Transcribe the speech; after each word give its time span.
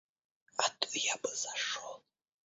А 0.57 0.69
то 0.79 0.87
я 0.95 1.15
бы 1.17 1.29
зашел. 1.29 2.01